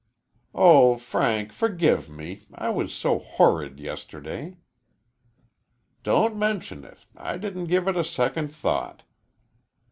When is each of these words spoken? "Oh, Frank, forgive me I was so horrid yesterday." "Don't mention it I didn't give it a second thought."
"Oh, 0.55 0.97
Frank, 0.97 1.53
forgive 1.53 2.09
me 2.09 2.47
I 2.55 2.71
was 2.71 2.91
so 2.91 3.19
horrid 3.19 3.79
yesterday." 3.79 4.57
"Don't 6.01 6.35
mention 6.35 6.83
it 6.83 7.05
I 7.15 7.37
didn't 7.37 7.65
give 7.67 7.87
it 7.87 7.95
a 7.95 8.03
second 8.03 8.47
thought." 8.51 9.03